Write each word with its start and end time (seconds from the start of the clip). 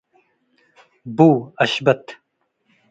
ቡ 1.15 1.17
አሽበት 1.63 2.05